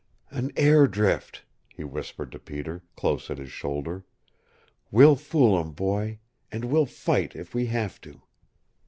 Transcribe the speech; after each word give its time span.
"An 0.31 0.51
air 0.55 0.87
drift," 0.87 1.45
he 1.69 1.83
whispered 1.83 2.31
to 2.31 2.39
Peter, 2.39 2.81
close 2.95 3.29
at 3.29 3.37
his 3.37 3.51
shoulder. 3.51 4.03
"We'll 4.89 5.15
fool 5.15 5.59
'em, 5.59 5.73
boy. 5.73 6.17
And 6.51 6.65
we'll 6.65 6.87
fight 6.87 7.35
if 7.35 7.53
we 7.53 7.67
have 7.67 8.01
to." 8.01 8.23